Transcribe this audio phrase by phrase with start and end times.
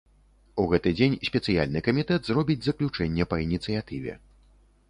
[0.63, 4.21] У гэты дзень спецыяльны камітэт зробіць заключэнне па ініцыятыве.